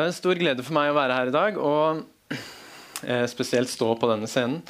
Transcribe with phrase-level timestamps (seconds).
[0.00, 2.30] Det er en stor glede for meg å være her i dag, og
[3.04, 4.62] eh, spesielt stå på denne scenen.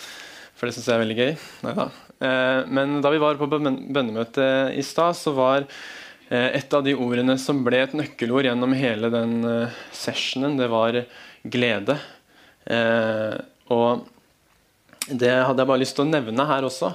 [0.58, 1.28] For det syns jeg er veldig gøy.
[1.70, 6.82] Eh, men da vi var på bøn- bønnemøte i stad, så var eh, et av
[6.82, 10.98] de ordene som ble et nøkkelord gjennom hele den eh, sessionen, det var
[11.46, 11.94] glede.
[13.70, 14.02] Og
[15.14, 16.90] det hadde jeg bare lyst til å nevne her også.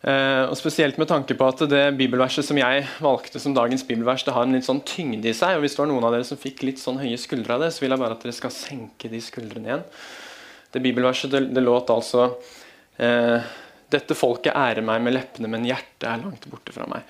[0.00, 4.24] Eh, og Spesielt med tanke på at det bibelverset som jeg valgte som dagens bibelvers,
[4.24, 5.58] det har en litt sånn tyngde i seg.
[5.58, 7.72] og Hvis det var noen av dere som fikk litt sånn høye skuldre av det,
[7.76, 9.84] så vil jeg bare at dere skal senke de skuldrene igjen.
[10.72, 12.30] Det bibelverset det, det låt altså
[13.02, 13.50] eh,
[13.90, 17.04] Dette folket ærer meg med leppene, men hjertet er langt borte fra meg.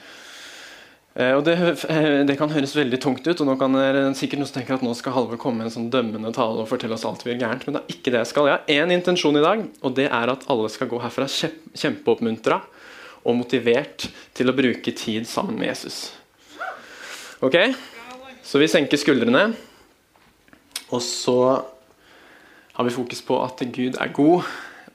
[1.19, 1.57] Eh, og det,
[2.29, 4.85] det kan høres veldig tungt ut, og nå kan dere sikkert noen som tenker at
[4.87, 7.43] nå skal Halvor komme med en sånn dømmende tale og fortelle oss alt vi gjør
[7.45, 8.51] gærent, men det er ikke det jeg skal.
[8.51, 11.75] Jeg har én intensjon i dag, og det er at alle skal gå herfra kjempe-
[11.83, 12.61] kjempeoppmuntra
[13.21, 14.07] og motivert
[14.39, 15.99] til å bruke tid sammen med Jesus.
[17.45, 17.57] Ok?
[18.47, 19.51] Så vi senker skuldrene.
[20.91, 21.37] Og så
[22.75, 24.49] har vi fokus på at Gud er god.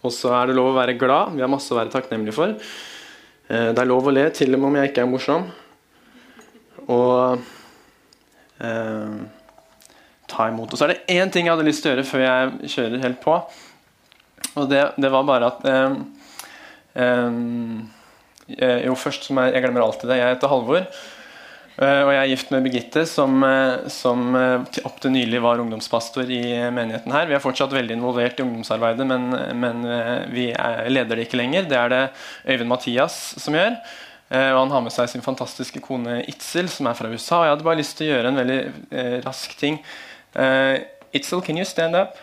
[0.05, 1.35] Og så er det lov å være glad.
[1.37, 2.55] Vi har masse å være takknemlige for.
[3.47, 5.45] Eh, Det er lov å le, til og med om jeg ikke er morsom.
[6.91, 7.41] Og
[8.61, 9.17] eh,
[10.31, 10.71] ta imot.
[10.73, 13.05] Og så er det én ting jeg hadde lyst til å gjøre før jeg kjører
[13.07, 13.39] helt på.
[14.55, 15.99] Og det, det var bare at eh,
[17.03, 17.43] eh,
[18.45, 20.19] Eh, jo, først som jeg, jeg glemmer alltid det.
[20.19, 20.83] Jeg heter Halvor.
[21.81, 24.35] eh, Og jeg er gift med Birgitte, som, eh, som
[24.85, 27.25] opp til nylig var ungdomspastor i menigheten her.
[27.25, 29.81] Vi er fortsatt veldig involvert i ungdomsarbeidet, men, men
[30.29, 31.65] vi er, leder det ikke lenger.
[31.69, 32.03] Det er det
[32.45, 33.79] Øyvind Mathias som gjør.
[34.35, 37.37] Eh, Og han har med seg sin fantastiske kone Itzel, som er fra USA.
[37.39, 38.59] Og jeg hadde bare lyst til å gjøre en veldig
[38.91, 39.77] eh, rask ting.
[40.35, 40.81] Eh,
[41.15, 42.17] Itzel, can you stand up?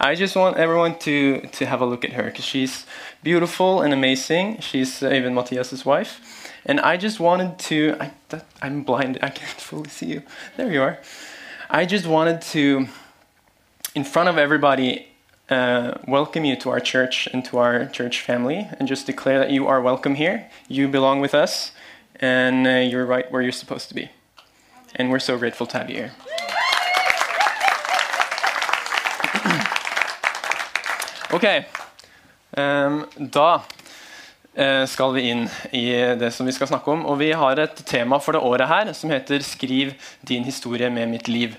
[0.00, 2.84] I just want everyone to, to have a look at her because she's
[3.22, 4.58] beautiful and amazing.
[4.60, 6.20] She's uh, Even Matthias's wife.
[6.66, 10.22] And I just wanted to, I, that, I'm blind, I can't fully see you.
[10.56, 10.98] There you are.
[11.70, 12.88] I just wanted to,
[13.94, 15.06] in front of everybody,
[15.50, 19.50] uh, welcome you to our church and to our church family and just declare that
[19.50, 20.50] you are welcome here.
[20.68, 21.72] You belong with us
[22.20, 24.10] and uh, you're right where you're supposed to be.
[24.96, 26.12] And we're so grateful to have you here.
[31.34, 31.64] Ok,
[32.56, 33.62] Um, da
[34.54, 35.88] eh, skal vi inn i
[36.18, 37.02] det som vi skal snakke om.
[37.06, 39.94] Og vi har et tema for det året her som heter 'Skriv
[40.28, 41.56] din historie med mitt liv'.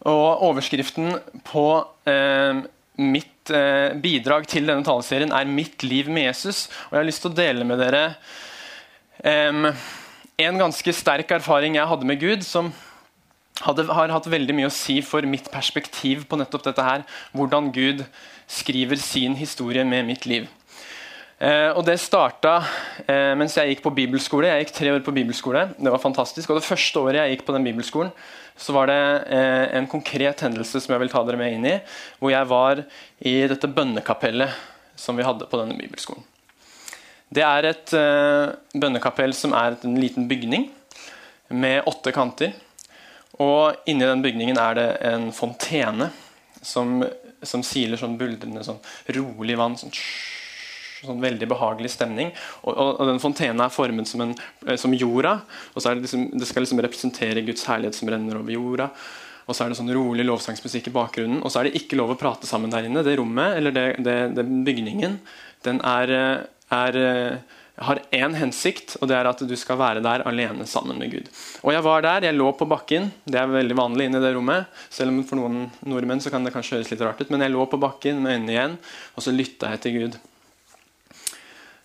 [0.00, 2.54] Og overskriften på eh,
[3.00, 6.68] mitt eh, bidrag til denne taleserien er 'Mitt liv med Jesus'.
[6.88, 8.16] Og jeg har lyst til å dele med dere
[9.24, 9.66] em,
[10.38, 12.72] en ganske sterk erfaring jeg hadde med Gud, som
[13.62, 17.04] hadde, har hatt veldig mye å si for mitt perspektiv på nettopp dette her.
[17.32, 18.04] Hvordan Gud
[18.46, 20.48] skriver sin historie med mitt liv.
[21.44, 22.54] Eh, og Det starta
[23.04, 24.48] eh, mens jeg gikk på bibelskole.
[24.48, 25.66] Jeg gikk tre år på bibelskole.
[25.76, 26.48] Det var fantastisk.
[26.50, 28.12] Og det første året jeg gikk på den bibelskolen,
[28.56, 29.00] så var det
[29.34, 31.74] eh, en konkret hendelse som jeg vil ta dere med inn i.
[32.20, 32.84] Hvor jeg var
[33.20, 34.56] i dette bønnekapellet
[34.96, 36.24] som vi hadde på denne bibelskolen.
[37.34, 37.90] Det er et
[38.78, 40.68] bønnekapell som er en liten bygning
[41.50, 42.52] med åtte kanter.
[43.42, 46.12] Og inni den bygningen er det en fontene
[46.62, 47.00] som,
[47.42, 48.78] som siler sånn buldrende, sånn
[49.16, 49.74] rolig vann.
[49.80, 49.90] Sånn,
[51.06, 52.32] sånn veldig behagelig stemning.
[52.62, 54.34] Og, og, og den fontenen er formet som, en,
[54.66, 55.36] eh, som jorda.
[55.74, 58.90] og så Det liksom, det skal liksom representere Guds herlighet som renner over jorda.
[59.44, 61.42] Og så er det sånn rolig lovsangsmusikk i bakgrunnen.
[61.44, 63.04] Og så er det ikke lov å prate sammen der inne.
[63.04, 65.18] Det rommet, eller det, det, den bygningen,
[65.66, 70.02] den er, eh, er eh, har én hensikt, og det er at du skal være
[70.04, 71.30] der alene sammen med Gud.
[71.64, 73.10] Og Jeg var der, jeg lå på bakken.
[73.26, 74.70] Det er veldig vanlig inne i det rommet.
[74.90, 77.32] Selv om for noen nordmenn så kan det kanskje høres litt rart ut.
[77.34, 78.78] Men jeg lå på bakken med øynene igjen,
[79.16, 80.20] og så lytta jeg til Gud.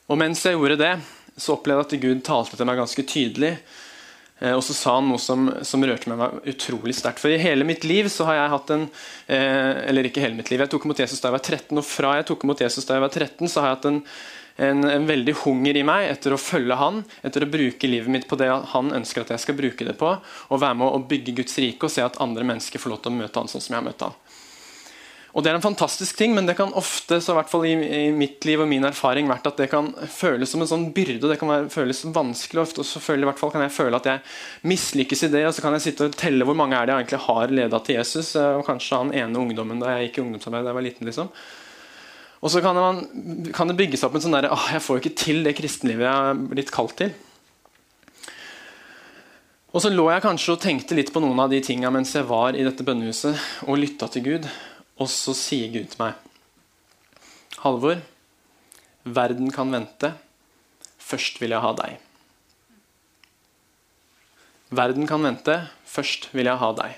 [0.09, 0.95] Og mens jeg gjorde det,
[1.39, 3.53] så opplevde jeg at Gud talte til meg ganske tydelig.
[4.39, 7.21] Eh, Og så sa han noe som, som rørte meg utrolig sterkt.
[7.21, 8.87] For i hele mitt liv så har jeg hatt en
[9.27, 10.63] eh, Eller ikke hele mitt liv.
[10.63, 12.97] Jeg tok imot Jesus da jeg var 13, og fra jeg tok imot Jesus da
[12.97, 14.01] jeg var 13, så har jeg hatt en,
[14.69, 18.27] en, en veldig hunger i meg etter å følge han, etter å bruke livet mitt
[18.27, 20.15] på det han ønsker at jeg skal bruke det på,
[20.49, 23.13] og være med å bygge Guds rike og se at andre mennesker får lov til
[23.13, 24.17] å møte han sånn som jeg har møtt han.
[25.29, 27.73] Og Det er en fantastisk ting, men det kan ofte så i hvert fall i,
[27.77, 31.21] i mitt liv og min erfaring vært at det kan føles som en sånn byrde.
[31.21, 32.57] og Det kan være, føles vanskelig.
[32.57, 34.23] og ofte så føler, i hvert fall kan jeg føle at jeg
[34.71, 35.45] mislykkes i det.
[35.45, 37.79] og Så kan jeg sitte og telle hvor mange er det jeg egentlig har leda
[37.85, 38.35] til Jesus.
[38.35, 41.05] eh, og Kanskje han ene ungdommen da jeg gikk i ungdomsarbeid da jeg var liten.
[41.11, 41.29] liksom.
[42.41, 45.17] Og så kan, man, kan det bygges opp en sånn derre Jeg får jo ikke
[45.19, 47.13] til det kristenlivet jeg er blitt kalt til.
[49.69, 52.25] Og så lå jeg kanskje og tenkte litt på noen av de tinga mens jeg
[52.25, 54.47] var i dette bønnehuset og lytta til Gud.
[54.99, 56.13] Og så sier Gud til meg,
[57.59, 58.01] 'Halvor,
[59.03, 60.13] verden kan vente.
[60.99, 61.99] Først vil jeg ha deg.'
[64.69, 65.55] Verden kan vente.
[65.85, 66.97] Først vil jeg ha deg.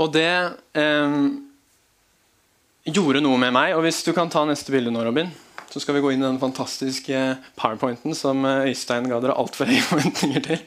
[0.00, 0.28] Og det
[0.76, 1.14] eh,
[2.84, 3.72] gjorde noe med meg.
[3.76, 5.32] Og hvis du kan ta neste bilde nå, Robin,
[5.70, 7.16] så skal vi gå inn i den fantastiske
[7.56, 10.64] powerpointen som eh, Øystein ga dere altfor høye forventninger til.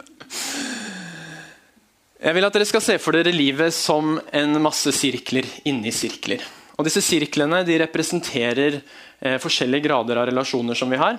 [2.24, 6.40] Jeg vil at dere skal se for dere livet som en masse sirkler inni sirkler.
[6.78, 11.18] Og Disse sirklene representerer eh, forskjellige grader av relasjoner som vi har.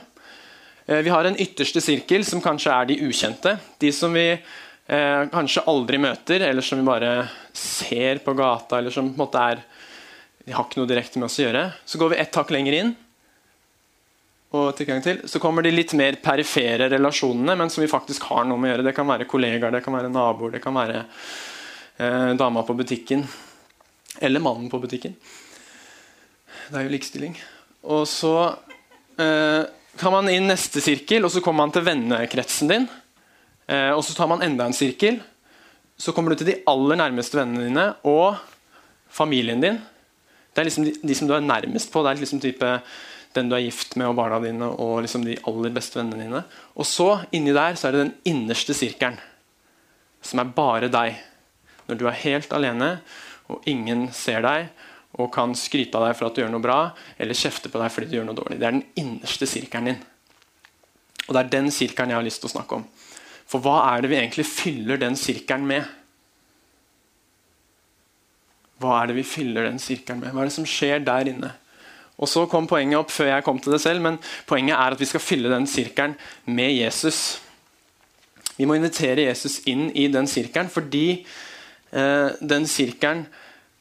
[0.86, 3.52] Eh, vi har en ytterste sirkel, som kanskje er de ukjente.
[3.84, 7.12] De som vi eh, kanskje aldri møter, eller som vi bare
[7.52, 8.78] ser på gata.
[8.78, 9.60] eller som på en måte er,
[10.44, 11.68] De har ikke noe direkte med oss å gjøre.
[11.84, 12.96] Så går vi ett hakk lenger inn.
[14.54, 18.44] Og tilgang til, Så kommer de litt mer perifere relasjonene, men som vi faktisk har
[18.46, 18.86] noe med å gjøre.
[18.86, 21.00] Det kan være kollegaer, det kan være naboer, det kan være
[21.98, 23.24] eh, dama på butikken.
[24.22, 25.16] Eller mannen på butikken.
[26.68, 27.34] Det er jo likestilling.
[27.90, 28.34] Og så
[29.18, 29.64] eh,
[29.98, 32.86] kan man inn neste sirkel, og så kommer man til vennekretsen din.
[33.66, 35.18] Eh, og så tar man enda en sirkel.
[35.98, 38.38] Så kommer du til de aller nærmeste vennene dine og
[39.10, 39.82] familien din.
[40.54, 42.04] Det er liksom de, de som du er nærmest på.
[42.06, 42.70] Det er liksom type
[43.34, 46.42] den du er gift med og barna dine og liksom de aller beste vennene dine.
[46.78, 49.19] Og så, inni der, så er det den innerste sirkelen,
[50.25, 51.19] som er bare deg.
[51.88, 52.90] Når du er helt alene,
[53.52, 54.70] og ingen ser deg,
[55.20, 56.78] og kan skryte av deg for at du gjør noe bra,
[57.20, 58.58] eller kjefte på deg fordi du gjør noe dårlig.
[58.58, 60.00] Det er den innerste sirkelen din.
[61.26, 62.86] Og det er den sirkelen jeg har lyst til å snakke om.
[63.44, 65.86] For hva er det vi egentlig fyller den sirkelen med?
[68.82, 70.34] Hva er det vi fyller den sirkelen med?
[70.34, 71.52] Hva er det som skjer der inne?
[72.20, 75.00] Og så kom poenget opp før jeg kom til det selv, men poenget er at
[75.00, 76.14] vi skal fylle den sirkelen
[76.46, 77.40] med Jesus.
[78.55, 81.25] Vi må invitere Jesus inn i den sirkelen fordi
[81.90, 83.26] eh, den sirkelen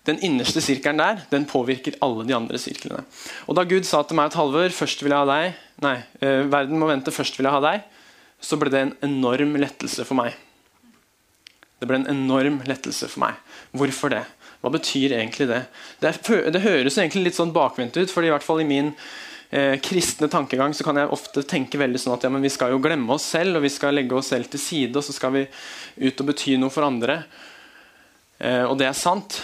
[0.04, 3.06] den innerste sirkelen der den påvirker alle de andre sirklene.
[3.48, 6.44] Og Da Gud sa til meg et halvår først vil jeg ha deg, nei, eh,
[6.52, 7.86] verden må vente, først vil jeg ha deg,
[8.44, 10.36] så ble det en enorm lettelse for meg.
[11.80, 13.40] Det ble en enorm lettelse for meg.
[13.72, 14.26] Hvorfor det?
[14.64, 15.60] Hva betyr egentlig det?
[16.00, 18.94] Det, er, det høres egentlig litt sånn bakvendt ut, fordi i hvert fall i min
[19.52, 22.72] eh, kristne tankegang så kan jeg ofte tenke veldig sånn at ja, men vi skal
[22.72, 25.34] jo glemme oss selv, og vi skal legge oss selv til side, og så skal
[25.36, 25.42] vi
[26.08, 27.26] ut og bety noe for andre.
[28.40, 29.42] Eh, og det er sant.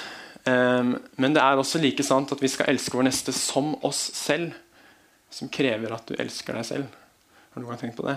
[0.48, 4.00] Eh, men det er også like sant at vi skal elske vår neste som oss
[4.18, 4.56] selv.
[5.36, 7.02] Som krever at du elsker deg selv.
[7.52, 8.16] Har du noen gang tenkt på det?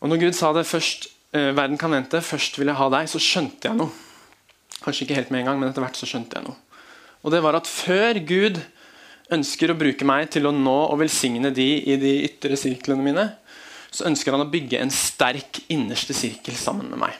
[0.00, 3.10] Og når Gud sa det først, eh, verden kan vente, først vil jeg ha deg,
[3.10, 3.90] så skjønte jeg noe.
[4.84, 6.56] Kanskje ikke helt med en gang, men etter hvert så skjønte jeg noe.
[7.20, 8.60] Og det var at før Gud
[9.30, 13.26] ønsker å bruke meg til å nå og velsigne de i de ytre sirklene mine,
[13.90, 17.18] så ønsker han å bygge en sterk innerste sirkel sammen med meg.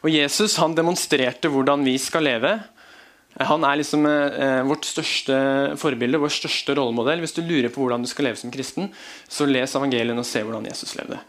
[0.00, 2.54] Og Jesus han demonstrerte hvordan vi skal leve.
[3.40, 5.36] Han er liksom eh, vårt største
[5.80, 7.20] forbilde, vår største rollemodell.
[7.24, 8.88] Hvis du lurer på hvordan du skal leve som kristen,
[9.28, 11.20] så les evangeliene og se hvordan Jesus levde.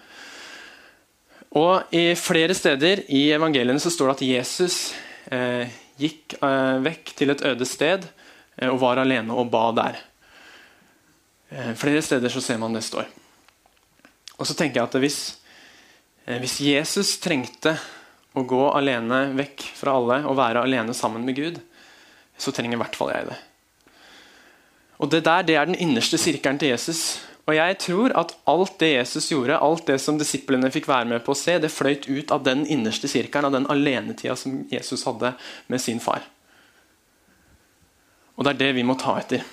[1.51, 4.77] Og I flere steder i evangeliene så står det at Jesus
[5.31, 5.67] eh,
[5.99, 9.99] gikk eh, vekk til et øde sted eh, og var alene og ba der.
[11.51, 13.09] Eh, flere steder så ser man det står.
[14.39, 15.19] Og så tenker jeg at hvis,
[16.25, 17.75] eh, hvis Jesus trengte
[18.31, 21.59] å gå alene vekk fra alle og være alene sammen med Gud,
[22.39, 23.41] så trenger i hvert fall jeg det.
[25.01, 27.19] Og Det der det er den innerste sirkelen til Jesus.
[27.51, 31.23] Og jeg tror at alt det Jesus gjorde, alt det som disiplene fikk være med
[31.25, 35.03] på å se, det fløyt ut av den innerste sirkelen, av den alenetida som Jesus
[35.03, 35.33] hadde
[35.67, 36.23] med sin far.
[38.39, 39.43] Og det er det vi må ta etter.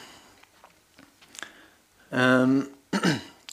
[2.14, 2.62] Um,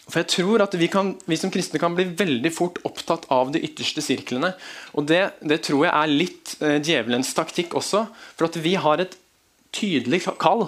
[0.06, 3.50] For jeg tror at vi, kan, vi, som kristne kan bli veldig fort opptatt av
[3.56, 4.52] de ytterste sirklene.
[4.94, 8.04] Og det, det tror jeg er litt eh, djevelens taktikk også.
[8.38, 9.18] For at vi har et
[9.74, 10.68] tydelig kall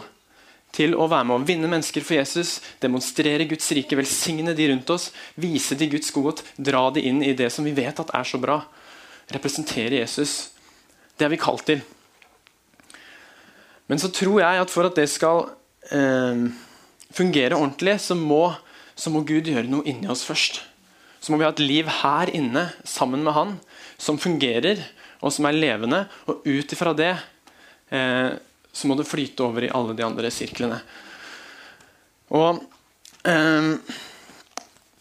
[0.78, 4.94] til å være med å vinne mennesker for Jesus, demonstrere Guds rike, velsigne de rundt
[4.94, 8.28] oss, vise de Guds godhet, dra de inn i det som vi vet at er
[8.28, 8.62] så bra.
[9.34, 10.54] Representere Jesus.
[11.18, 11.82] Det er vi kalt til.
[13.88, 15.48] Men så tror jeg at for at det skal
[15.92, 16.48] eh,
[17.16, 18.52] fungere ordentlig, så må
[18.98, 20.64] så må Gud gjøre noe inni oss først.
[21.22, 23.54] Så må vi ha et liv her inne sammen med Han
[24.02, 24.82] som fungerer
[25.22, 26.04] og som er levende.
[26.26, 27.14] Og ut ifra det
[27.94, 28.34] eh,
[28.78, 30.78] så må det flyte over i alle de andre sirklene.
[32.38, 32.60] Og
[33.26, 33.72] eh,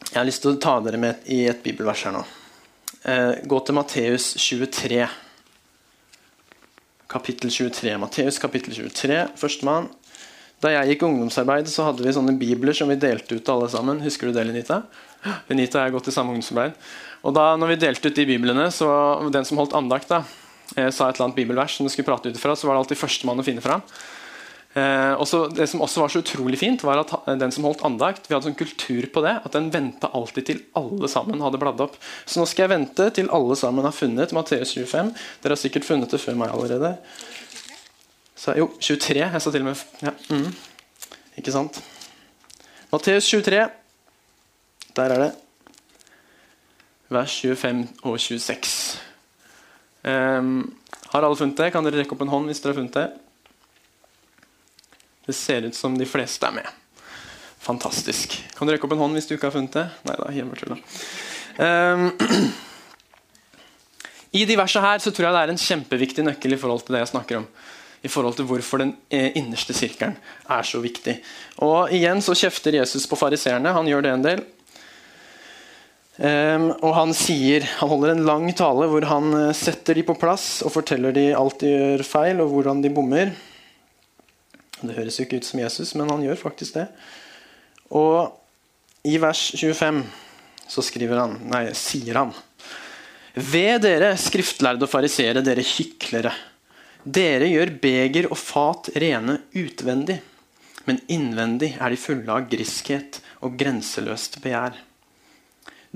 [0.06, 2.22] Jeg har lyst til å ta dere med i et bibelvers her nå.
[3.04, 5.02] Eh, gå til Matteus 23.
[7.12, 7.92] Kapittel 23.
[8.00, 9.90] Matteus kapittel 23, førstemann.
[10.64, 14.00] Da jeg gikk ungdomsarbeid, så hadde vi sånne bibler som vi delte ut alle sammen.
[14.06, 14.80] Husker du det, Lenita?
[15.50, 16.80] Lenita og jeg har gått i samme ungdomsarbeid.
[17.28, 18.88] Og da når vi delte ut de biblene, så
[19.34, 20.24] den som holdt andakt, da,
[20.74, 22.84] eh, sa et eller annet bibelvers som du skulle prate ut ifra, så var det
[22.84, 23.84] alltid førstemann å finne fram.
[24.76, 28.26] Eh, også, det som også var så utrolig fint, var at den som holdt andakt,
[28.28, 31.80] vi hadde sånn kultur på det, at den venta alltid til alle sammen hadde bladd
[31.86, 31.96] opp.
[32.28, 35.14] Så nå skal jeg vente til alle sammen har funnet Matteus 25.
[35.40, 36.92] Dere har sikkert funnet det før meg allerede.
[38.36, 39.24] Så, jo, 23.
[39.24, 40.50] Jeg sa til og med ja, mm.
[41.40, 41.80] Ikke sant?
[42.92, 43.64] Matteus 23.
[44.96, 45.32] Der er det.
[47.08, 49.15] Vers 25 og 26.
[50.06, 50.74] Um,
[51.10, 51.72] har alle funnet det?
[51.74, 53.06] Kan dere rekke opp en hånd hvis dere har funnet det?
[55.26, 56.68] Det ser ut som de fleste er med.
[57.66, 58.36] Fantastisk.
[58.54, 59.86] Kan du rekke opp en hånd hvis du ikke har funnet det?
[60.06, 60.78] Nei da, hjemmetulla.
[61.58, 62.12] Um,
[64.38, 66.94] I de versene her så tror jeg det er en kjempeviktig nøkkel i forhold til
[66.94, 67.48] det jeg snakker om.
[68.06, 70.14] I forhold til hvorfor den eh, innerste sirkelen
[70.52, 71.16] er så viktig.
[71.66, 73.74] Og Igjen så kjefter Jesus på fariseerne.
[73.74, 74.44] Han gjør det en del.
[76.16, 80.14] Um, og han sier, han holder en lang tale hvor han eh, setter de på
[80.16, 83.34] plass og forteller de alt de gjør feil, og hvordan de bommer.
[84.80, 86.86] Det høres jo ikke ut som Jesus, men han gjør faktisk det.
[87.92, 88.32] Og
[89.06, 90.00] i vers 25
[90.66, 92.32] så skriver han, nei, sier han
[93.36, 96.32] Ved dere skriftlærde og fariseere, dere hyklere.
[97.04, 100.16] Dere gjør beger og fat rene utvendig,
[100.88, 104.80] men innvendig er de fulle av griskhet og grenseløst begjær.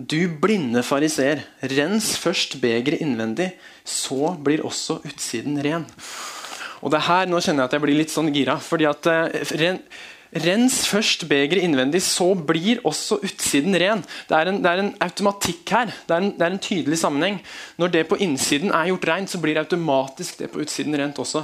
[0.00, 1.42] Du blinde fariseer,
[1.76, 3.50] rens først begeret innvendig,
[3.85, 5.85] så blir også utsiden ren.
[6.80, 8.57] Og det her, Nå kjenner jeg at jeg blir litt sånn gira.
[8.57, 9.28] fordi at uh,
[9.61, 9.83] ren,
[10.30, 14.04] Rens først begeret innvendig, så blir også utsiden ren.
[14.30, 15.90] Det er en, det er en automatikk her.
[16.07, 17.40] Det er en, det er en, tydelig sammenheng.
[17.76, 21.19] Når det på innsiden er gjort rent, så blir det automatisk det på utsiden rent
[21.19, 21.42] også.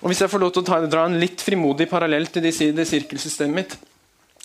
[0.00, 2.54] Og Hvis jeg får lov til å ta, dra en litt frimodig parallell til det,
[2.54, 3.76] sirkelsystemet mitt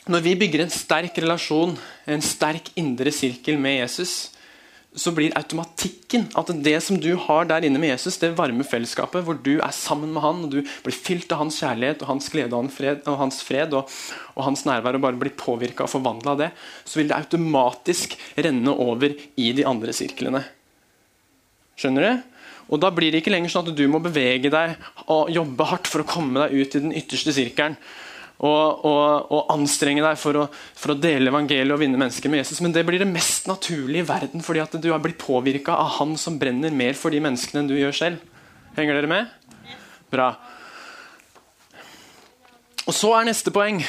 [0.07, 1.73] Når vi bygger en sterk relasjon,
[2.07, 4.29] en sterk indre sirkel med Jesus,
[4.97, 9.25] så blir automatikken at det som du har der inne med Jesus, det varme fellesskapet
[9.27, 12.31] hvor du er sammen med han, og du blir fylt av hans kjærlighet og hans
[12.33, 13.91] glede og fred og, hans, fred, og,
[14.33, 16.49] og hans nærvær og bare blir påvirka og forvandla av det,
[16.87, 20.45] så vil det automatisk renne over i de andre sirklene.
[21.77, 22.25] Skjønner du?
[22.71, 24.79] Og Da blir det ikke lenger sånn at du må bevege deg
[25.11, 27.77] og jobbe hardt for å komme deg ut i den ytterste sirkelen
[28.37, 30.43] og, og, anstrenge deg for å,
[30.77, 32.61] for å, dele evangeliet og vinne mennesker med Jesus.
[32.61, 35.95] Men det blir det mest naturlige i verden, fordi at du har blitt påvirka av
[35.97, 38.35] han som brenner mer for de menneskene enn du gjør selv.
[38.77, 39.31] Henger dere med?
[40.13, 40.31] Bra.
[42.87, 43.81] Og Så er neste poeng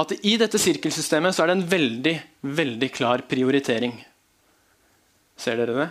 [0.00, 2.14] at i dette sirkelsystemet så er det en veldig,
[2.56, 3.92] veldig klar prioritering.
[5.40, 5.90] Ser dere det?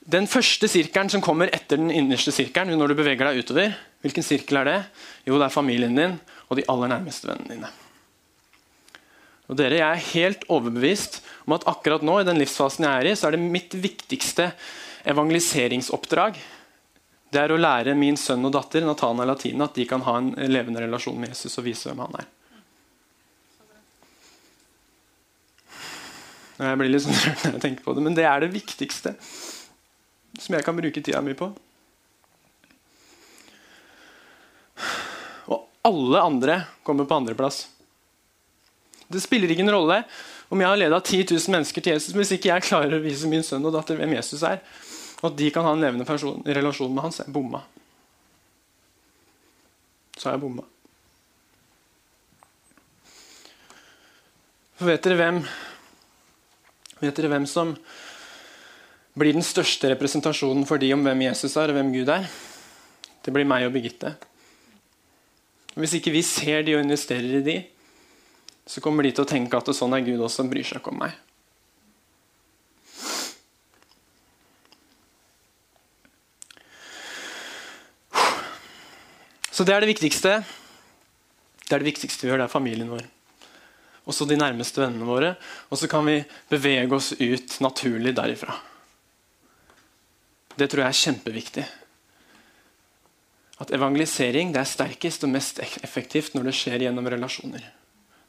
[0.00, 4.24] Den første sirkelen som kommer etter den innerste sirkelen, når du beveger deg utover, hvilken
[4.24, 4.78] sirkel er det?
[5.28, 6.16] Jo, det er familien din
[6.48, 7.72] og de aller nærmeste vennene dine.
[9.50, 13.10] Og dere, Jeg er helt overbevist om at akkurat nå i den livsfasen jeg er
[13.10, 14.52] i, så er det mitt viktigste
[15.10, 16.38] evangeliseringsoppdrag
[17.30, 20.32] det er å lære min sønn og datter Natana Latina, at de kan ha en
[20.50, 22.28] levende relasjon med Jesus og vise hvem han er.
[26.60, 29.14] Jeg blir litt sånn når jeg tenker på det, men det er det viktigste
[30.38, 31.50] som jeg kan bruke tida mi på.
[35.50, 37.64] Og alle andre kommer på andreplass.
[39.10, 40.02] Det spiller ingen rolle
[40.50, 43.28] om jeg har leda 10 000 mennesker til Jesus hvis ikke jeg klarer å vise
[43.30, 44.62] min sønn og datter hvem Jesus er,
[45.20, 47.62] og at de kan ha en levende person, relasjon med han, så jeg bomma.
[50.16, 50.66] Så har jeg bomma.
[54.80, 55.42] For vet dere hvem
[57.00, 57.70] Vet dere hvem som
[59.20, 62.28] blir den største representasjonen for de om hvem Jesus er og hvem Gud er.
[63.20, 64.14] Det blir meg og Birgitte.
[65.76, 67.56] Hvis ikke vi ser de og investerer i de,
[68.66, 71.02] så kommer de til å tenke at sånn er Gud også, bryr seg ikke om
[71.04, 71.18] meg.
[79.50, 80.38] Så det er det viktigste.
[81.66, 83.04] Det er det viktigste vi gjør, det er familien vår.
[84.08, 85.34] Også de nærmeste vennene våre.
[85.68, 88.56] Og så kan vi bevege oss ut naturlig derifra.
[90.58, 91.66] Det tror jeg er kjempeviktig.
[93.60, 97.62] At evangelisering er sterkest og mest effektivt når det skjer gjennom relasjoner.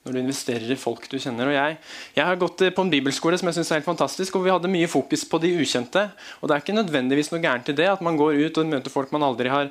[0.02, 1.48] Når du investerer i folk du kjenner.
[1.48, 1.78] Og jeg,
[2.18, 4.72] jeg har gått på en bibelskole som jeg synes er helt fantastisk, og vi hadde
[4.72, 6.08] mye fokus på de ukjente.
[6.42, 8.94] Og Det er ikke nødvendigvis noe gærent i det, at man går ut og møter
[8.94, 9.70] folk man aldri har,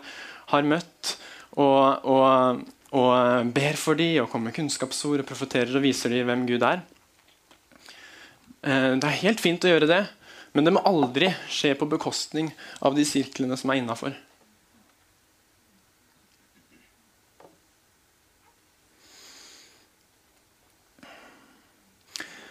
[0.54, 1.16] har møtt.
[1.58, 2.62] Og, og,
[2.94, 6.64] og, ber for dem og kommer med kunnskapsord og profeterer og viser dem hvem Gud
[6.64, 6.86] er.
[8.62, 10.04] Eh, det er helt fint å gjøre det,
[10.52, 12.50] men det må aldri skje på bekostning
[12.82, 14.16] av de sirklene som er innafor.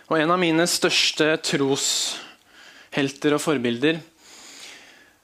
[0.09, 3.99] Og En av mine største troshelter og forbilder,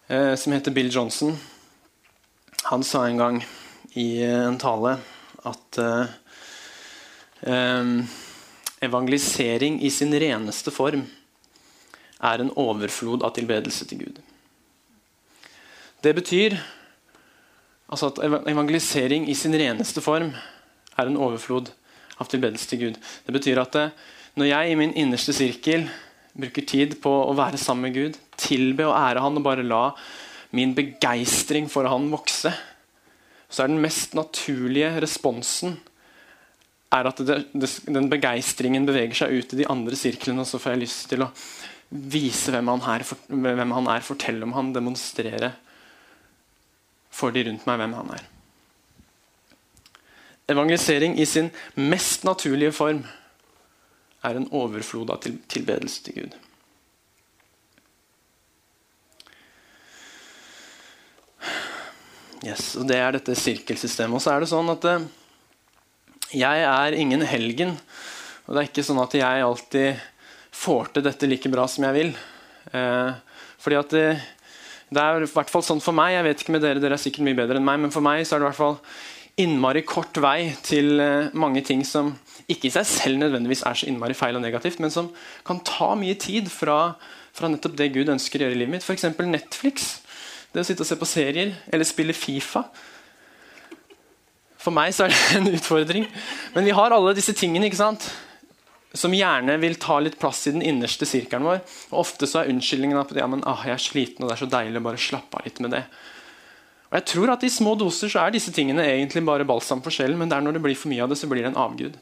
[0.07, 1.33] eh, som heter Bill Johnson
[2.69, 3.39] Han sa en gang
[3.97, 4.99] i en tale
[5.45, 6.05] at eh,
[7.49, 8.07] um,
[8.81, 11.05] evangelisering i sin reneste form
[12.23, 14.19] er en overflod av tilbedelse til Gud.
[16.03, 16.57] Det betyr
[17.89, 20.31] altså at evangelisering i sin reneste form
[20.95, 21.71] er en overflod
[22.21, 22.99] av tilbedelse til Gud.
[23.25, 23.95] Det betyr at eh,
[24.35, 25.87] når jeg i min innerste sirkel
[26.35, 29.83] bruker tid på å være sammen med Gud, tilbe og ære Han og bare la
[30.55, 32.51] min begeistring for Han vokse,
[33.49, 35.77] så er den mest naturlige responsen
[36.95, 40.59] er at det, det, den begeistringen beveger seg ut i de andre sirklene, og så
[40.61, 41.31] får jeg lyst til å
[41.89, 45.53] vise hvem han, er, hvem han er, fortelle om han, demonstrere
[47.15, 48.25] for de rundt meg hvem han er.
[50.51, 53.05] Evangelisering i sin mest naturlige form
[54.25, 56.35] er en overflod av tilbedelse til Gud.
[62.45, 64.19] Yes, og Det er dette sirkelsystemet.
[64.19, 65.05] Og så er det sånn at eh,
[66.35, 67.73] jeg er ingen helgen.
[68.45, 70.03] Og det er ikke sånn at jeg alltid
[70.55, 72.13] får til dette like bra som jeg vil.
[72.71, 73.11] Eh,
[73.61, 74.31] fordi at det, eh,
[74.95, 76.13] det er i hvert fall sånn for meg.
[76.13, 78.23] Jeg vet ikke med dere, dere er sikkert mye bedre enn meg, men for meg
[78.23, 78.79] så er det i hvert fall
[79.41, 82.13] innmari kort vei til eh, mange ting som
[82.47, 85.09] ikke i seg selv nødvendigvis er så innmari feil og negativt, men som
[85.47, 86.95] kan ta mye tid fra,
[87.35, 88.85] fra nettopp det Gud ønsker å gjøre i livet mitt.
[88.85, 89.07] F.eks.
[89.25, 89.89] Netflix.
[90.53, 92.63] Det å sitte og se på serier eller spille Fifa.
[94.61, 96.07] For meg så er det en utfordring.
[96.55, 98.07] Men vi har alle disse tingene ikke sant?
[98.95, 101.61] Som gjerne vil ta litt plass i den innerste sirkelen vår.
[101.91, 104.43] Og Ofte så er unnskyldningen at ja, men, ah, jeg er sliten og det er
[104.45, 105.83] så deilig å bare slappe av litt med det.
[106.89, 109.93] Og jeg tror at I små doser så er disse tingene egentlig bare balsam for
[109.93, 111.63] sjelen, men det er når det blir for mye av det, så blir det en
[111.65, 111.97] avgud.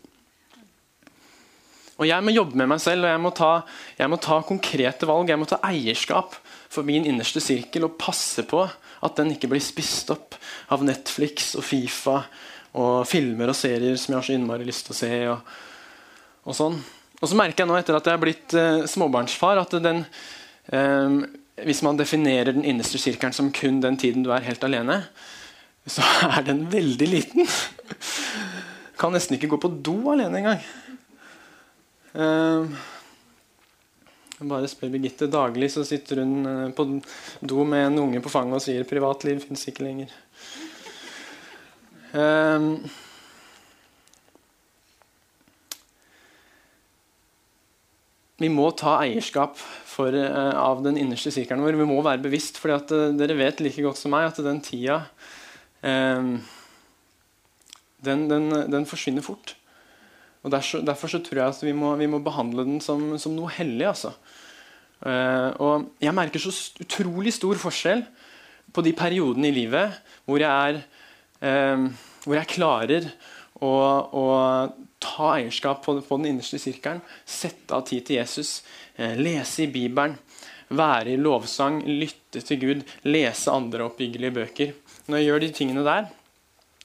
[2.01, 3.51] Og Jeg må jobbe med meg selv og jeg må, ta,
[3.99, 5.29] jeg må ta konkrete valg.
[5.29, 6.33] Jeg må ta eierskap
[6.73, 10.35] for min innerste sirkel og passe på at den ikke blir spist opp
[10.73, 12.17] av Netflix og Fifa
[12.81, 15.11] og filmer og serier som jeg har så innmari lyst til å se.
[15.35, 15.53] Og,
[16.43, 16.77] og sånn.
[17.21, 20.03] Og så merker jeg nå etter at jeg er blitt eh, småbarnsfar, at den,
[20.75, 21.19] eh,
[21.63, 25.03] hvis man definerer den innerste sirkelen som kun den tiden du er helt alene,
[25.87, 27.47] så er den veldig liten.
[28.99, 30.65] Kan nesten ikke gå på do alene engang.
[34.43, 35.29] Jeg bare spør Birgitte.
[35.31, 36.83] Daglig så sitter hun uh, på
[37.47, 40.11] do med en unge på fanget og sier 'privatliv fins ikke lenger'.
[42.13, 42.83] Uh,
[48.41, 51.77] vi må ta eierskap for, uh, av den innerste sirkelen vår.
[51.79, 52.57] Vi må være bevisst.
[52.61, 55.03] For dere vet like godt som meg at den tida
[58.03, 59.55] den, den, den forsvinner fort.
[60.43, 63.51] Og derfor, derfor tror jeg at vi må, vi må behandle den som, som noe
[63.55, 63.87] hellig.
[63.87, 64.11] Altså.
[65.03, 66.51] Uh, og jeg merker så
[66.83, 68.03] utrolig stor forskjell
[68.73, 70.79] på de periodene i livet hvor jeg, er,
[71.43, 71.87] uh,
[72.23, 73.09] hvor jeg klarer
[73.59, 74.23] å, å,
[75.03, 78.61] ta eierskap på, på, den innerste sirkelen, sette av tid til Jesus,
[78.97, 80.17] uh, lese i Bibelen,
[80.73, 84.75] være i lovsang, lytte til Gud, lese andre oppbyggelige bøker.
[85.05, 86.11] Når jeg gjør de tingene der,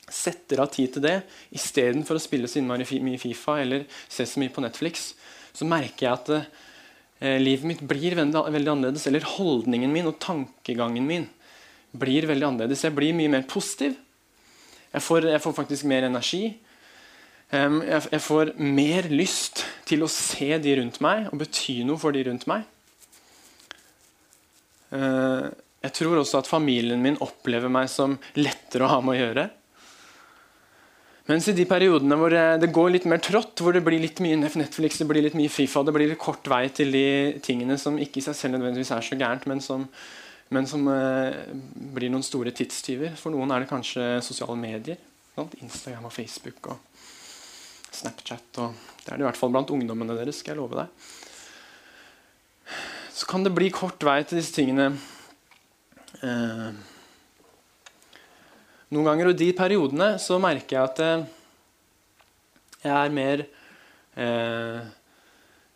[0.09, 1.17] setter av tid til det
[1.55, 5.13] istedenfor å spille så innmari mye Fifa eller se så mye på Netflix,
[5.53, 9.07] så merker jeg at eh, livet mitt blir veldig, veldig, annerledes.
[9.11, 11.27] Eller holdningen min og tankegangen min
[11.99, 12.85] blir veldig annerledes.
[12.87, 13.97] Jeg blir mye mer positiv.
[14.93, 16.43] Jeg får, jeg får faktisk mer energi.
[17.49, 22.27] Jeg, får mer lyst til å se de rundt meg og bety noe for de
[22.27, 22.67] rundt meg.
[24.93, 25.49] Uh,
[25.85, 29.47] jeg tror også at familien min opplever meg som lettere å ha med å gjøre.
[31.29, 34.39] Mens i de periodene hvor det går litt mer trått, hvor det blir litt mye
[34.41, 37.09] Netflix, det blir litt mye Fifa, det blir litt kort vei til de
[37.45, 39.85] tingene som ikke i seg selv nødvendigvis er så gærent, men som,
[40.57, 41.37] men som eh,
[41.93, 43.13] blir noen store tidstyver.
[43.21, 44.97] For noen er det kanskje sosiale medier.
[45.37, 45.53] Sant?
[45.61, 46.81] Instagram og Facebook og
[47.99, 48.61] Snapchat.
[48.63, 51.09] Og det er det i hvert fall blant ungdommene deres, skal jeg love deg.
[53.19, 54.93] Så kan det bli kort vei til disse tingene.
[56.23, 56.69] Eh,
[58.95, 59.33] noen ganger.
[59.33, 61.27] Og de periodene så merker jeg at eh,
[62.85, 63.43] jeg er mer
[64.15, 64.87] eh,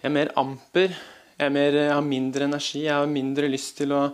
[0.02, 0.94] Jeg er mer amper.
[1.38, 2.85] Jeg, er mer, jeg, har mindre energi.
[2.87, 4.04] Jeg har mindre lyst til å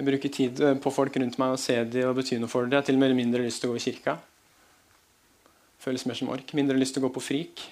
[0.00, 2.74] bruke tid eh, på folk rundt meg og se dem og bety noe for dem.
[2.74, 4.16] Jeg har til og med mindre lyst til å gå i kirka.
[5.80, 6.54] Føles mer som ork.
[6.56, 7.62] Mindre lyst til å gå på frik.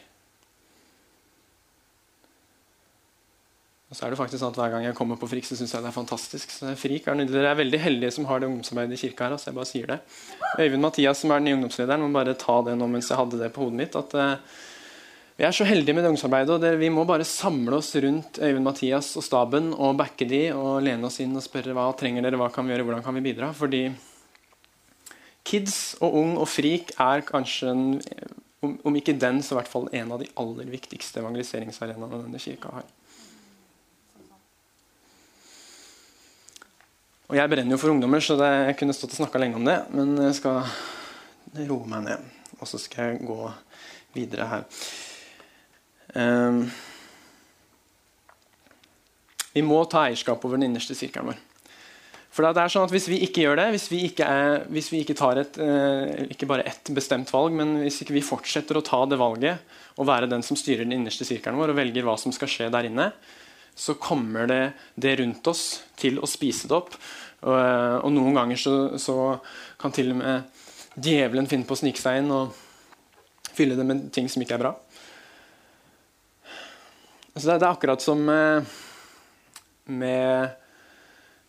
[3.89, 5.73] Og så er det faktisk sånn at Hver gang jeg kommer på FRIK, så syns
[5.73, 6.53] jeg det er fantastisk.
[6.53, 9.37] Så FRIK er Dere er veldig heldige som har det ungdomsarbeidet i kirka her.
[9.37, 9.99] Altså jeg bare sier det.
[10.61, 13.41] Øyvind Mathias, som er den nye ungdomslederen, må bare ta det nå mens jeg hadde
[13.41, 13.97] det på hodet mitt.
[13.97, 14.59] at uh,
[15.39, 18.43] Vi er så heldige med det ungdomsarbeidet, og det, vi må bare samle oss rundt
[18.43, 22.29] Øyvind Mathias og staben og backe de og lene oss inn og spørre hva trenger
[22.29, 23.55] dere, hva kan vi gjøre, hvordan kan vi bidra?
[23.57, 23.87] Fordi
[25.49, 27.85] Kids og ung og frik er kanskje en,
[28.61, 32.75] om, ikke den, så i hvert fall en av de aller viktigste evangeliseringsarenaene denne kirka
[32.77, 32.89] har.
[37.29, 39.67] Og Jeg brenner jo for ungdommer, så det, jeg kunne stått og snakka lenge om
[39.69, 39.79] det.
[39.93, 40.63] Men jeg skal
[41.69, 43.41] roe meg ned, og så skal jeg gå
[44.17, 44.65] videre her.
[46.17, 46.63] Um,
[49.53, 51.45] vi må ta eierskap over den innerste sirkelen vår.
[52.39, 54.93] For det er sånn at Hvis vi ikke gjør det, hvis vi ikke, er, hvis
[54.93, 58.79] vi ikke tar et, eh, ikke bare ett bestemt valg, men hvis ikke vi fortsetter
[58.79, 59.59] å ta det valget
[59.99, 62.69] og være den som styrer den innerste sirkelen vår og velger hva som skal skje
[62.71, 63.09] der inne,
[63.75, 64.61] så kommer det,
[64.95, 65.65] det rundt oss
[65.99, 66.95] til å spise det opp.
[67.43, 69.17] Og, eh, og noen ganger så, så,
[69.83, 70.63] kan til og med
[70.95, 72.55] djevelen finne på å snike seg inn og
[73.51, 74.73] fylle det med ting som ikke er bra.
[77.35, 78.79] Så det, det er akkurat som med,
[79.91, 80.68] med Eh,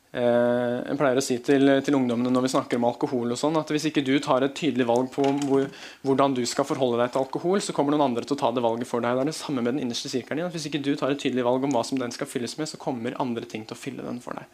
[0.10, 3.70] jeg pleier å si til, til, ungdommene når vi snakker om alkohol og sånn, at
[3.70, 5.68] hvis ikke du tar et tydelig valg på hvor,
[6.02, 8.64] hvordan du skal forholde deg til alkohol, så kommer noen andre til å ta det
[8.66, 9.20] valget for deg.
[9.20, 10.54] Det er det samme med den innerste sirkelen din.
[10.56, 12.82] Hvis ikke du tar et tydelig valg om hva som den skal fylles med, så
[12.82, 14.50] kommer andre ting til å fylle den for deg.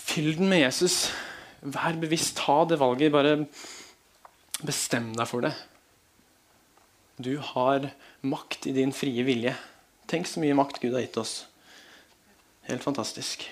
[0.00, 1.10] Fyll den med Jesus.
[1.60, 2.40] Vær bevisst.
[2.40, 3.12] Ta det valget.
[3.12, 3.36] Bare
[4.64, 5.52] bestem deg for det.
[7.20, 7.90] Du har
[8.24, 9.52] makt i din frie vilje.
[10.08, 11.34] Tenk så mye makt Gud har gitt oss.
[12.68, 13.50] Helt fantastisk.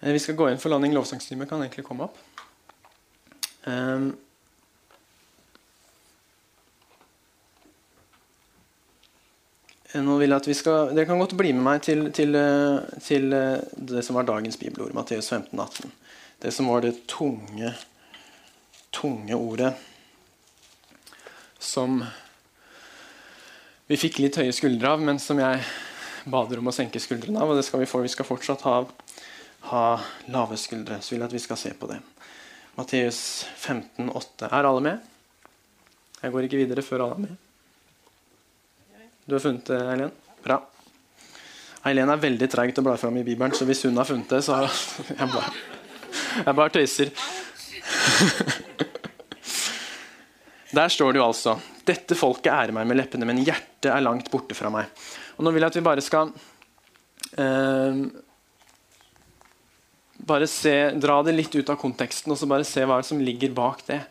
[0.00, 1.46] Eh, vi skal gå inn for landing lovsangstime.
[1.46, 2.18] Kan egentlig komme opp.
[3.64, 4.12] Um,
[9.90, 12.98] nå vil jeg at vi skal, Dere kan godt bli med meg til, til, eh,
[13.04, 13.28] til
[13.90, 15.92] det som var dagens bibelord, Matteus 15, 18.
[16.40, 17.74] Det som var det tunge,
[18.94, 19.74] tunge ordet
[21.60, 22.00] som
[23.90, 25.60] vi fikk litt høye skuldre av, men som jeg
[26.24, 27.52] bader om å senke skuldrene av.
[27.52, 28.02] Og det skal vi få.
[28.04, 28.76] Vi skal fortsatt ha,
[29.72, 29.84] ha
[30.32, 31.00] lave skuldre.
[31.00, 32.00] Så vil jeg at vi skal se på det.
[32.76, 33.20] Matteus
[33.56, 34.48] 15, 8.
[34.50, 35.08] Er alle med?
[36.20, 37.34] Jeg går ikke videre før alle er med.
[39.26, 40.14] Du har funnet det, Eileen?
[40.44, 40.56] Bra.
[41.86, 44.32] Eileen er veldig treig til å bla fram i Bibelen, så hvis hun har funnet
[44.32, 44.58] det, så
[45.20, 45.52] jeg bare,
[46.44, 47.12] jeg bare tøyser.
[50.70, 51.56] Der står det jo altså
[51.86, 54.86] Dette folket ærer meg med leppene, men hjertet er langt borte fra meg.
[55.40, 56.30] Og Nå vil jeg at vi bare skal
[57.40, 58.00] eh,
[60.28, 63.54] bare se, Dra det litt ut av konteksten og så bare se hva som ligger
[63.56, 64.02] bak det.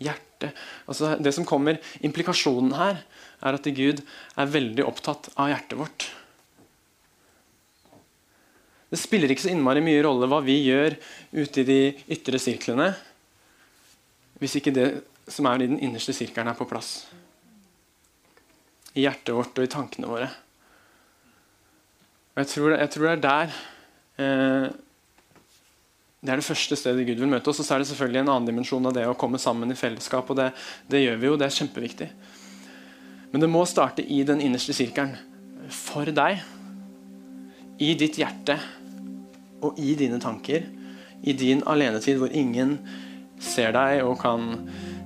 [0.00, 0.56] Hjertet.
[0.88, 3.02] Altså det som kommer, Implikasjonen her
[3.44, 6.08] er at Gud er veldig opptatt av hjertet vårt.
[8.88, 10.96] Det spiller ikke så innmari mye rolle hva vi gjør
[11.36, 11.80] ute i de
[12.16, 12.94] ytre sirklene,
[14.40, 14.88] hvis ikke det
[15.28, 17.02] som er i den innerste sirkelen, er på plass.
[18.96, 20.30] I hjertet vårt og i tankene våre.
[22.38, 23.54] Og jeg tror, jeg tror det er der
[24.22, 24.66] eh,
[26.22, 27.58] Det er det første stedet Gud vil møte oss.
[27.58, 30.30] Og så er det selvfølgelig en annen dimensjon av det å komme sammen i fellesskap.
[30.30, 30.52] Og det,
[30.86, 31.34] det gjør vi jo.
[31.34, 32.08] Det er kjempeviktig.
[33.32, 35.18] Men det må starte i den innerste sirkelen.
[35.74, 36.38] For deg.
[37.82, 38.54] I ditt hjerte
[39.58, 40.70] og i dine tanker.
[41.26, 42.78] I din alenetid hvor ingen
[43.42, 44.52] ser deg og kan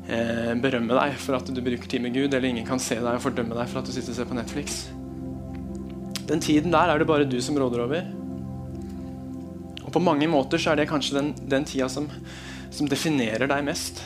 [0.04, 3.14] eh, berømme deg for at du bruker tid med Gud, eller ingen kan se deg
[3.16, 4.84] og fordømme deg for at du sitter og ser på Netflix.
[6.28, 8.10] Den tiden der er det bare du som råder over.
[9.82, 12.08] Og på mange måter så er det kanskje den, den tida som,
[12.70, 14.02] som definerer deg mest.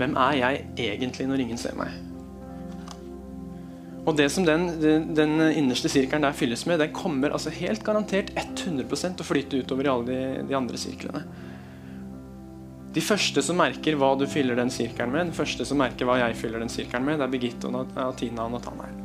[0.00, 1.92] Hvem er jeg egentlig når ingen ser meg?
[4.02, 4.66] Og det som den,
[5.14, 9.60] den, innerste sirkelen der fylles med, den kommer altså helt garantert 100 til å flyte
[9.62, 11.22] utover i alle de, de, andre sirklene.
[12.92, 16.18] De første som merker hva du fyller den sirkelen med, de første som merker hva
[16.24, 19.01] jeg fyller den sirkelen med, det er Birgitte og Tina og Nathanael.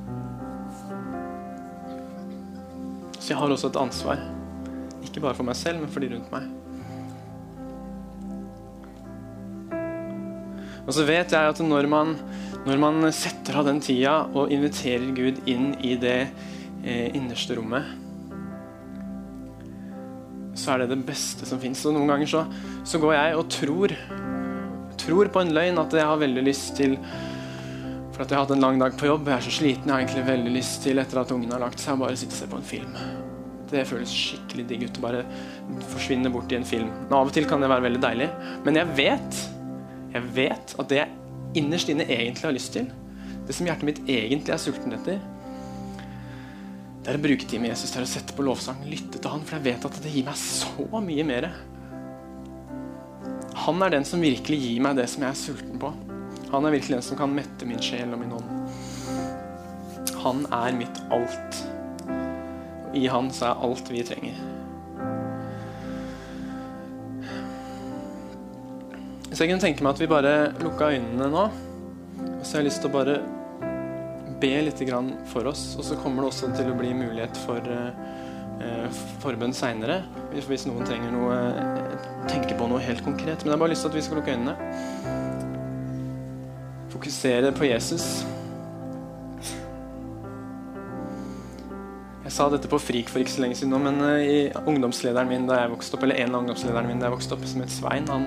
[3.27, 4.21] Så jeg har også et ansvar.
[5.03, 6.45] Ikke bare for meg selv, men for de rundt meg.
[10.87, 12.13] Og så vet jeg at når man,
[12.63, 17.83] når man setter av den tida og inviterer Gud inn i det eh, innerste rommet,
[20.55, 21.83] så er det det beste som fins.
[21.83, 22.45] Og noen ganger så,
[22.87, 23.97] så, går jeg og tror,
[25.03, 26.95] tror på en løgn at jeg har veldig lyst til
[28.17, 29.27] for at jeg har hatt en lang dag på jobb.
[29.30, 29.86] Jeg er så sliten.
[29.86, 32.34] Jeg har egentlig veldig lyst til etter at ungen har lagt seg, å bare sitte
[32.34, 32.95] og se på en film.
[33.69, 35.21] Det føles skikkelig digg ut å bare
[35.91, 36.89] forsvinne bort i en film.
[37.12, 38.30] Nå, av og til kan det være veldig deilig,
[38.65, 39.41] men jeg vet,
[40.15, 42.89] jeg vet at det jeg innerst inne egentlig har lyst til,
[43.45, 45.21] det som hjertet mitt egentlig er sulten etter,
[47.03, 49.36] det er å bruke tid med Jesus, det er å sette på lovsang, lytte til
[49.36, 51.51] han, for jeg vet at det gir meg så mye mer.
[53.67, 55.93] Han er den som virkelig gir meg det som jeg er sulten på.
[56.51, 58.49] Han er virkelig den som kan mette min sjel og min ånd.
[60.23, 61.63] Han er mitt alt.
[62.95, 64.39] I han så er alt vi trenger.
[69.27, 71.43] Så jeg kunne tenke meg at vi bare lukka øynene nå.
[72.25, 73.19] Og så har jeg lyst til å bare
[74.41, 74.81] be litt
[75.29, 75.75] for oss.
[75.77, 78.89] Og så kommer det også til å bli mulighet for uh,
[79.21, 79.99] forbønn seinere.
[80.33, 81.38] Hvis noen trenger noe
[82.31, 83.43] tenker på noe helt konkret.
[83.43, 85.16] Men jeg har bare lyst til at vi skal lukke øynene.
[86.97, 88.25] Fokusere på Jesus.
[92.23, 95.45] Jeg sa dette på Frik for ikke så lenge siden nå, men i ungdomslederen min
[95.45, 97.75] da jeg vokste opp, eller en av ungdomslederne mine da jeg vokste opp, som het
[97.75, 98.25] Svein, han,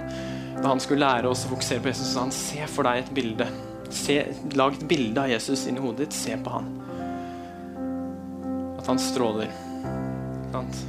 [0.61, 3.13] da han skulle lære oss å fokusere på Jesus, sa han se for deg et
[3.19, 3.51] bilde.
[3.91, 4.21] Se,
[4.55, 6.21] lag et bilde av Jesus inni hodet ditt.
[6.21, 6.71] Se på han.
[8.79, 9.51] At han stråler.
[10.55, 10.85] Sant?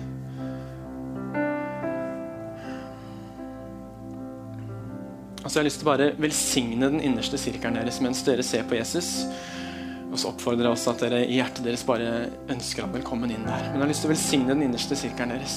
[5.41, 8.45] Og så har jeg lyst til å bare velsigne den innerste sirkelen deres mens dere
[8.45, 9.23] ser på Jesus.
[10.11, 12.11] Og så oppfordrer jeg også at dere i hjertet deres bare
[12.51, 13.69] ønsker ham velkommen inn der.
[13.71, 15.55] Men jeg har lyst til å velsigne den innerste sirkelen deres.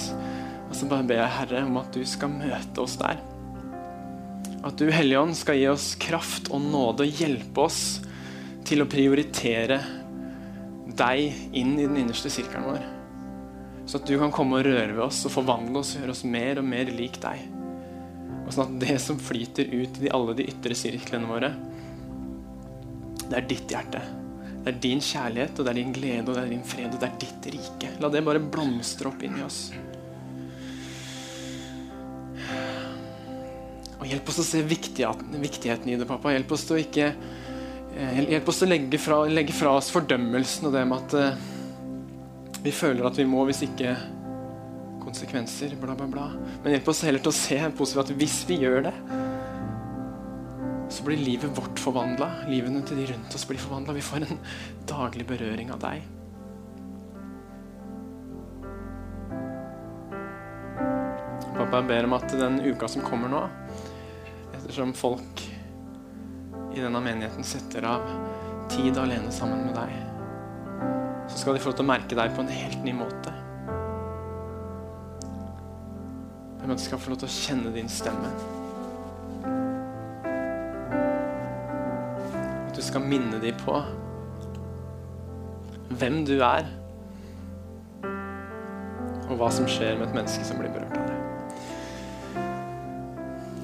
[0.71, 3.21] Og så bare ber jeg Herre om at du skal møte oss der.
[4.65, 7.83] At du, Hellige Ånd, skal gi oss kraft og nåde og hjelpe oss
[8.65, 9.83] til å prioritere
[10.97, 12.87] deg inn i den innerste sirkelen vår.
[13.85, 16.25] Så at du kan komme og røre ved oss og forvandle oss og gjøre oss
[16.25, 17.54] mer og mer lik deg.
[18.45, 21.51] Og sånn at det som flyter ut i alle de ytre sirklene våre,
[23.25, 24.03] det er ditt hjerte.
[24.65, 27.01] Det er din kjærlighet, og det er din glede, og det er din fred, og
[27.01, 27.91] det er ditt rike.
[28.01, 29.67] La det bare blomstre opp inni oss.
[34.05, 36.35] Og hjelp oss å se viktigheten i det, pappa.
[36.35, 40.69] Hjelp oss til å ikke eh, Hjelp oss å legge fra, legge fra oss fordømmelsen
[40.69, 43.95] og det med at uh, vi føler at vi må hvis ikke
[45.15, 46.31] konsekvenser, bla, bla, bla.
[46.63, 48.95] Men hjelp oss heller til å se positivt at hvis vi gjør det,
[50.91, 52.27] så blir livet vårt forvandla.
[52.51, 53.95] Livene til de rundt oss blir forvandla.
[53.95, 54.41] Vi får en
[54.91, 56.03] daglig berøring av deg.
[61.55, 63.45] Pappa, jeg ber om at den uka som kommer nå,
[64.59, 65.45] ettersom folk
[66.75, 68.11] i denne menigheten setter av
[68.75, 69.95] tid alene sammen med deg,
[71.31, 73.44] så skal de få lov til å merke deg på en helt ny måte.
[76.65, 78.31] Men de skal få lov til å kjenne din stemme.
[82.65, 83.75] At du skal minne dem på
[86.01, 86.65] hvem du er,
[89.29, 91.21] og hva som skjer med et menneske som blir berørt av det.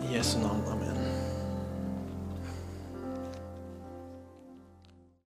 [0.04, 0.79] I Jesu navn.